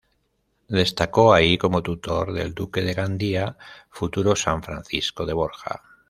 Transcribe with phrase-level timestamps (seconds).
[0.67, 3.55] Destacó ahí como tutor del Duque de Gandía,
[3.91, 5.79] futuro San Francisco de Borja.